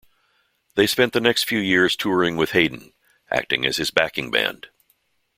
[0.73, 2.93] They spent the next few years touring with Hayden,
[3.29, 4.69] acting as his backing band.